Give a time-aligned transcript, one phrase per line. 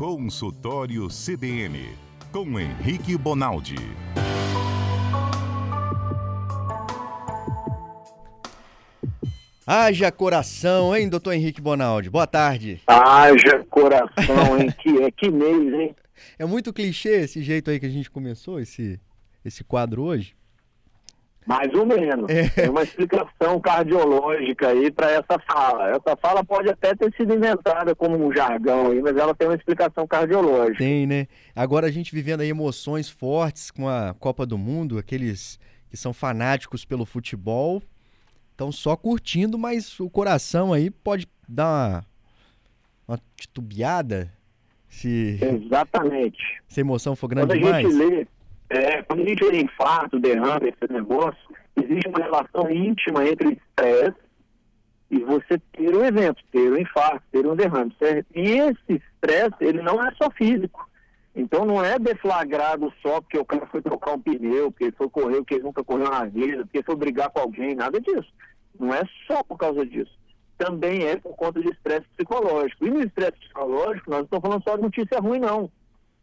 [0.00, 1.94] Consultório CBN,
[2.32, 3.76] com Henrique Bonaldi.
[9.66, 12.08] Haja coração, hein, doutor Henrique Bonaldi?
[12.08, 12.80] Boa tarde.
[12.86, 14.72] Haja coração, hein?
[14.80, 15.94] que, é, que mês, hein?
[16.38, 18.98] É muito clichê esse jeito aí que a gente começou, esse,
[19.44, 20.34] esse quadro hoje?
[21.46, 22.30] Mais ou menos.
[22.30, 22.48] É.
[22.50, 25.90] Tem uma explicação cardiológica aí para essa fala.
[25.90, 29.56] Essa fala pode até ter sido inventada como um jargão aí, mas ela tem uma
[29.56, 30.78] explicação cardiológica.
[30.78, 31.26] Tem, né?
[31.56, 35.58] Agora a gente vivendo aí emoções fortes com a Copa do Mundo, aqueles
[35.90, 37.82] que são fanáticos pelo futebol,
[38.52, 42.04] estão só curtindo, mas o coração aí pode dar uma,
[43.08, 44.30] uma titubeada
[44.88, 46.60] se Exatamente.
[46.68, 47.86] Se a emoção for grande Quando demais.
[47.86, 48.26] A gente lê
[48.70, 51.40] é, quando a gente vê infarto, derrame, esse negócio,
[51.76, 54.16] existe uma relação íntima entre estresse
[55.10, 58.26] e você ter um evento, ter um infarto, ter um derrame, certo?
[58.32, 60.88] E esse estresse, ele não é só físico.
[61.34, 65.08] Então não é deflagrado só porque o cara foi trocar um pneu, porque ele foi
[65.08, 68.32] correr, porque ele nunca correu na vida, porque foi brigar com alguém, nada disso.
[68.78, 70.16] Não é só por causa disso.
[70.56, 72.86] Também é por conta de estresse psicológico.
[72.86, 75.70] E no estresse psicológico, nós não estamos falando só de notícia ruim, não.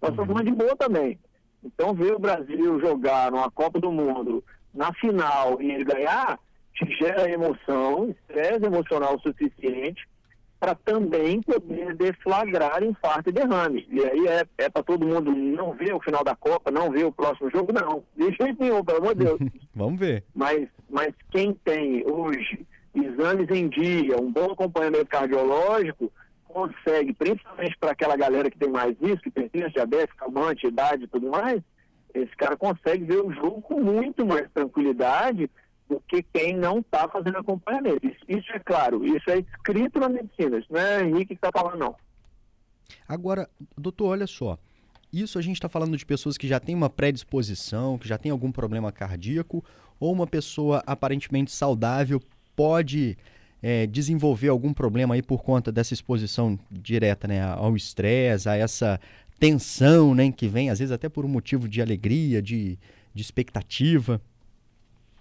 [0.00, 1.18] Nós estamos falando de boa também.
[1.64, 4.42] Então, ver o Brasil jogar numa Copa do Mundo
[4.74, 6.38] na final e ele ganhar,
[6.74, 10.06] te gera emoção, estresse emocional suficiente
[10.62, 13.84] para também poder deflagrar infarto e derrame.
[13.90, 17.04] E aí é, é para todo mundo não ver o final da Copa, não ver
[17.04, 18.04] o próximo jogo, não.
[18.16, 19.40] De jeito nenhum, pelo amor de Deus.
[19.74, 20.22] Vamos ver.
[20.32, 26.11] Mas, mas quem tem hoje exames em dia, um bom acompanhamento cardiológico,
[26.52, 31.30] consegue, principalmente para aquela galera que tem mais risco, hipertensão, diabetes, calmante, idade e tudo
[31.30, 31.62] mais,
[32.14, 35.50] esse cara consegue ver o jogo com muito mais tranquilidade
[35.88, 38.06] do que quem não está fazendo acompanhamento.
[38.06, 41.50] Isso, isso, é claro, isso é escrito na medicina, isso não é Henrique que está
[41.50, 41.96] falando, não.
[43.08, 44.58] Agora, doutor, olha só.
[45.12, 48.32] Isso a gente está falando de pessoas que já têm uma predisposição, que já tem
[48.32, 49.62] algum problema cardíaco,
[50.00, 52.20] ou uma pessoa aparentemente saudável
[52.56, 53.16] pode
[53.62, 59.00] é, desenvolver algum problema aí por conta dessa exposição direta né, ao estresse, a essa
[59.38, 62.78] tensão né, que vem, às vezes até por um motivo de alegria, de,
[63.14, 64.20] de expectativa?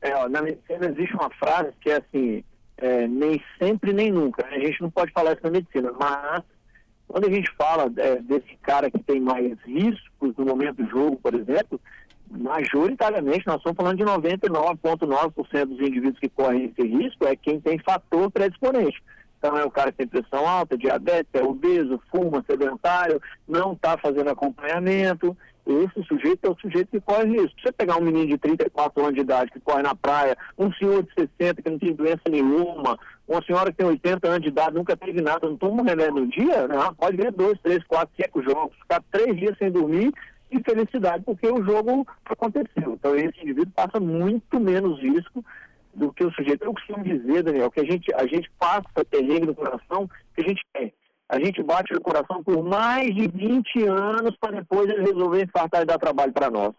[0.00, 2.44] É, ó, na medicina existe uma frase que é assim,
[2.76, 4.44] é, nem sempre nem nunca.
[4.46, 6.42] A gente não pode falar isso na medicina, mas
[7.08, 11.16] quando a gente fala é, desse cara que tem mais riscos no momento do jogo,
[11.16, 11.80] por exemplo,
[12.36, 17.78] majoritariamente, nós estamos falando de 99,9% dos indivíduos que correm esse risco é quem tem
[17.78, 19.02] fator predisponente.
[19.38, 23.98] Então é o cara que tem pressão alta, diabetes, é obeso, fuma, sedentário, não está
[23.98, 25.36] fazendo acompanhamento.
[25.66, 27.60] Esse sujeito é o sujeito que corre risco.
[27.60, 31.02] Você pegar um menino de 34 anos de idade que corre na praia, um senhor
[31.02, 34.74] de 60 que não tem doença nenhuma, uma senhora que tem 80 anos de idade,
[34.74, 38.14] nunca teve nada, não toma um remédio no dia, não, pode ver dois, três, quatro,
[38.16, 40.12] cinco jogos, ficar três dias sem dormir
[40.50, 42.94] de felicidade, porque o jogo aconteceu.
[42.94, 45.44] Então, esse indivíduo passa muito menos risco
[45.94, 46.64] do que o sujeito.
[46.64, 50.48] Eu costumo dizer, Daniel, que a gente, a gente passa perrengue no coração que a
[50.48, 50.92] gente quer.
[51.28, 55.82] A gente bate no coração por mais de 20 anos para depois ele resolver infartar
[55.82, 56.74] e dar trabalho para nós.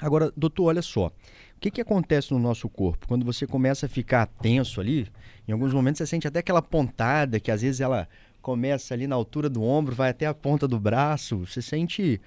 [0.00, 1.06] Agora, doutor, olha só.
[1.06, 3.08] O que, que acontece no nosso corpo?
[3.08, 5.08] Quando você começa a ficar tenso ali,
[5.48, 8.06] em alguns momentos você sente até aquela pontada, que às vezes ela
[8.42, 11.46] começa ali na altura do ombro, vai até a ponta do braço.
[11.46, 12.20] Você sente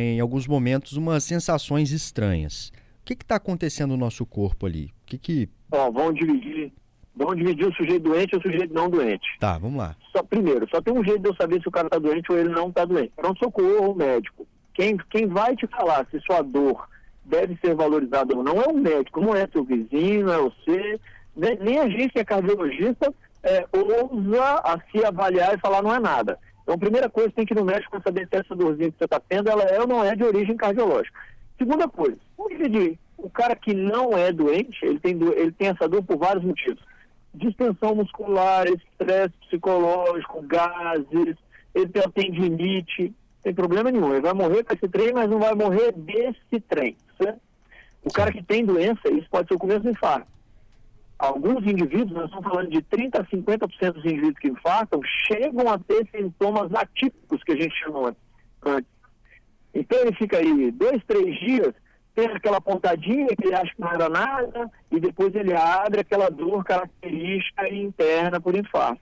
[0.00, 2.72] em alguns momentos umas sensações estranhas.
[3.02, 4.86] O que está acontecendo no nosso corpo ali?
[4.86, 5.48] O que que...
[5.70, 6.72] Ó, vamos dividir,
[7.14, 9.26] vamos dividir o sujeito doente e o sujeito não doente.
[9.38, 9.94] Tá, vamos lá.
[10.10, 12.38] Só primeiro, só tem um jeito de eu saber se o cara está doente ou
[12.38, 13.12] ele não está doente.
[13.14, 14.46] Pronto socorro médico.
[14.72, 16.88] Quem, quem vai te falar se sua dor
[17.24, 21.00] deve ser valorizada ou não é o médico, não é seu vizinho, não é você,
[21.36, 25.94] nem, nem a gente que é cardiologista é, ousa a se avaliar e falar não
[25.94, 26.38] é nada.
[26.64, 28.98] Então, a primeira coisa, tem que ir no médico para saber se essa dorzinha que
[28.98, 31.16] você está tendo, ela é ou não é de origem cardiológica.
[31.58, 32.98] Segunda coisa, vamos dividir.
[33.18, 36.82] O cara que não é doente, ele tem, ele tem essa dor por vários motivos.
[37.34, 41.36] Distensão muscular, estresse psicológico, gases,
[41.74, 44.12] ele tem tendinite, tem problema nenhum.
[44.12, 46.96] Ele vai morrer com esse trem, mas não vai morrer desse trem.
[47.18, 47.40] Certo?
[48.02, 50.33] O cara que tem doença, isso pode ser o começo do infarto
[51.28, 55.78] alguns indivíduos, nós estamos falando de 30% a 50% dos indivíduos que infartam, chegam a
[55.78, 58.14] ter sintomas atípicos, que a gente chama
[58.64, 58.90] antes.
[59.74, 61.74] Então ele fica aí dois, três dias,
[62.14, 66.30] tem aquela pontadinha que ele acha que não era nada, e depois ele abre aquela
[66.30, 69.00] dor característica interna por infarto.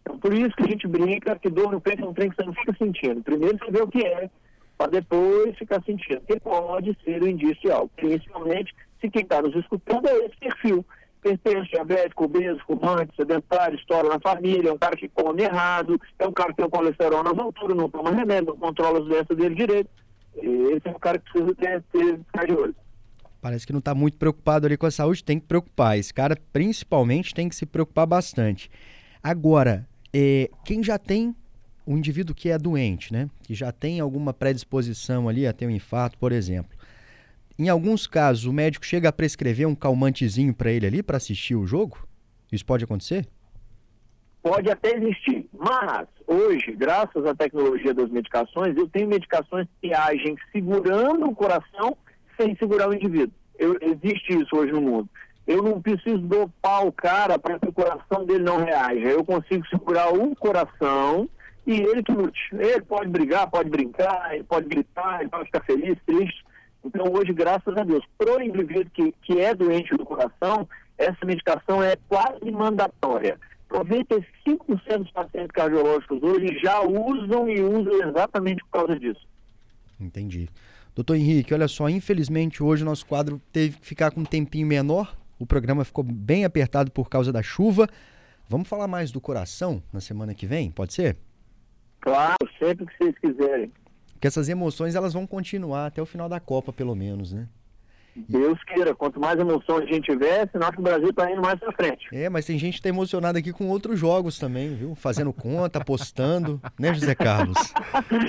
[0.00, 2.36] Então, por isso que a gente brinca que dor no peito é um trem que
[2.36, 3.22] você não fica sentindo.
[3.22, 4.28] Primeiro você vê o que é,
[4.76, 6.20] para depois ficar sentindo.
[6.22, 10.36] Que pode ser o indício de algo, principalmente se quem está nos escutando é esse
[10.38, 10.84] perfil
[11.36, 16.26] Pertence, diabético, obeso, fumante, sedentário, história na família, é um cara que come errado, é
[16.26, 19.36] um cara que tem o colesterol nas alturas, não toma remédio, não controla as doenças
[19.36, 19.90] dele direito.
[20.34, 22.76] Esse é um cara que precisa ter, ter ficar de olho.
[23.42, 25.98] Parece que não está muito preocupado ali com a saúde, tem que preocupar.
[25.98, 28.70] Esse cara, principalmente, tem que se preocupar bastante.
[29.22, 31.34] Agora, é, quem já tem
[31.86, 33.28] um indivíduo que é doente, né?
[33.42, 36.76] Que já tem alguma predisposição ali a ter um infarto, por exemplo.
[37.58, 41.56] Em alguns casos, o médico chega a prescrever um calmantezinho para ele ali para assistir
[41.56, 42.06] o jogo?
[42.52, 43.26] Isso pode acontecer?
[44.40, 50.36] Pode até existir, mas hoje, graças à tecnologia das medicações, eu tenho medicações que agem
[50.52, 51.96] segurando o coração
[52.40, 53.34] sem segurar o indivíduo.
[53.58, 55.08] Eu, existe isso hoje no mundo.
[55.44, 59.00] Eu não preciso dopar o cara para que o coração dele não reaja.
[59.00, 61.28] Eu consigo segurar o coração
[61.66, 62.40] e ele que lute.
[62.52, 66.46] Ele pode brigar, pode brincar, ele pode gritar, ele pode ficar feliz, triste.
[66.84, 71.24] Então, hoje, graças a Deus, para o indivíduo que, que é doente do coração, essa
[71.24, 73.38] medicação é quase mandatória.
[73.70, 74.24] 95%
[74.98, 79.26] dos pacientes cardiológicos hoje já usam e usam exatamente por causa disso.
[80.00, 80.48] Entendi.
[80.94, 84.66] Doutor Henrique, olha só, infelizmente hoje o nosso quadro teve que ficar com um tempinho
[84.66, 85.16] menor.
[85.38, 87.86] O programa ficou bem apertado por causa da chuva.
[88.48, 91.16] Vamos falar mais do coração na semana que vem, pode ser?
[92.00, 93.70] Claro, sempre que vocês quiserem.
[94.18, 97.46] Porque essas emoções elas vão continuar até o final da Copa, pelo menos, né?
[98.28, 101.56] Deus queira, quanto mais emoção a gente tiver, sinal que o Brasil está indo mais
[101.60, 102.08] pra frente.
[102.12, 104.96] É, mas tem gente que tá emocionada aqui com outros jogos também, viu?
[104.96, 107.56] Fazendo conta, apostando, né, José Carlos?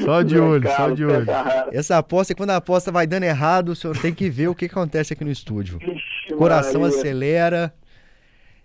[0.06, 1.25] Só de olho, Carlos, só de olho.
[1.71, 4.65] Essa aposta, quando a aposta vai dando errado, o senhor tem que ver o que
[4.65, 5.80] acontece aqui no estúdio.
[5.81, 6.95] Ixi, Coração Maria.
[6.95, 7.74] acelera.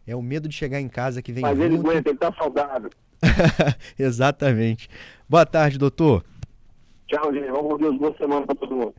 [0.06, 1.64] É o medo de chegar em casa que vem Mas junto.
[1.64, 2.90] ele aguenta, ele tá saudável.
[3.98, 4.90] Exatamente.
[5.26, 6.22] Boa tarde, doutor.
[7.14, 7.48] Tchau, gente.
[7.52, 8.94] Vamos ver boa semana para todo mundo.